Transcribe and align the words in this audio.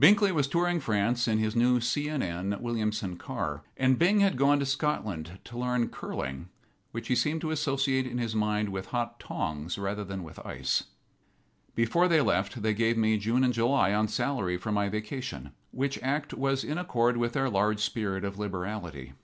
Binkly 0.00 0.30
was 0.30 0.46
touring 0.46 0.78
France 0.78 1.26
in 1.26 1.38
his 1.38 1.56
new 1.56 1.80
C. 1.80 2.08
& 2.08 2.08
N. 2.08 2.56
Williamson 2.60 3.16
car, 3.16 3.64
and 3.76 3.98
Bing 3.98 4.20
had 4.20 4.36
gone 4.36 4.60
to 4.60 4.64
Scotland 4.64 5.40
to 5.42 5.58
learn 5.58 5.88
curling, 5.88 6.50
which 6.92 7.08
he 7.08 7.16
seemed 7.16 7.40
to 7.40 7.50
associate 7.50 8.06
in 8.06 8.18
his 8.18 8.32
mind 8.32 8.68
with 8.68 8.86
hot 8.90 9.18
tongs 9.18 9.76
rather 9.76 10.04
than 10.04 10.22
with 10.22 10.38
ice. 10.46 10.84
Before 11.74 12.06
they 12.06 12.20
left 12.20 12.62
they 12.62 12.74
gave 12.74 12.96
me 12.96 13.18
June 13.18 13.42
and 13.42 13.52
July, 13.52 13.92
on 13.92 14.06
salary, 14.06 14.56
for 14.56 14.70
my 14.70 14.88
vacation, 14.88 15.50
which 15.72 15.98
act 16.00 16.32
was 16.32 16.62
in 16.62 16.78
accord 16.78 17.16
with 17.16 17.32
their 17.32 17.50
large 17.50 17.80
spirit 17.80 18.24
of 18.24 18.38
liberality. 18.38 19.14